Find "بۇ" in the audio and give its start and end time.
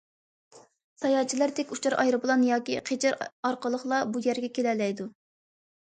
4.15-4.23